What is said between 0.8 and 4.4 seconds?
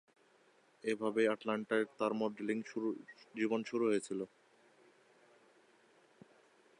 এভাবেই আটলান্টায় তার মডেলিং জীবন শুরু হয়েছিল।